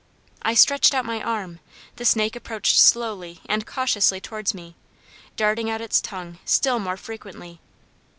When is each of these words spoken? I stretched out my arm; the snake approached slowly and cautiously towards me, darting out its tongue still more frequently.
I 0.41 0.55
stretched 0.55 0.95
out 0.95 1.05
my 1.05 1.21
arm; 1.21 1.59
the 1.97 2.05
snake 2.05 2.35
approached 2.35 2.79
slowly 2.81 3.39
and 3.47 3.67
cautiously 3.67 4.19
towards 4.19 4.51
me, 4.51 4.75
darting 5.35 5.69
out 5.69 5.79
its 5.79 6.01
tongue 6.01 6.39
still 6.43 6.79
more 6.79 6.97
frequently. 6.97 7.59